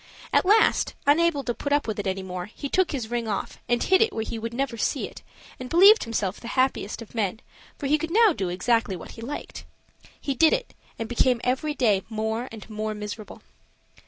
At 0.33 0.47
last, 0.47 0.95
unable 1.05 1.43
to 1.43 1.53
put 1.53 1.71
up 1.71 1.87
with 1.87 1.99
it 1.99 2.07
any 2.07 2.23
more, 2.23 2.47
he 2.47 2.69
took 2.69 2.91
his 2.91 3.11
ring 3.11 3.27
off 3.27 3.59
and 3.69 3.83
hid 3.83 4.01
it 4.01 4.11
where 4.11 4.23
he 4.23 4.39
would 4.39 4.51
never 4.51 4.75
see 4.75 5.07
it; 5.07 5.21
and 5.59 5.69
believed 5.69 6.05
himself 6.05 6.39
the 6.39 6.47
happiest 6.57 7.03
of 7.03 7.13
men, 7.13 7.39
for 7.77 7.85
he 7.85 7.99
could 7.99 8.09
now 8.09 8.33
do 8.33 8.49
exactly 8.49 8.95
what 8.95 9.11
he 9.11 9.21
liked. 9.21 9.63
He 10.19 10.33
did 10.33 10.53
it, 10.53 10.73
and 10.97 11.07
became 11.07 11.39
every 11.43 11.75
day 11.75 12.01
more 12.09 12.49
and 12.51 12.67
more 12.67 12.95
miserable. 12.95 13.43